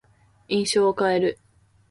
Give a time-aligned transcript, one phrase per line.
[0.47, 1.39] 印象を変える。